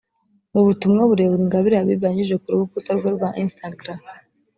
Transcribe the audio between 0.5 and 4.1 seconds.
Mu butumwa burebure Ingabire Habibah yanyujije ku rukuta rwe rwa instagra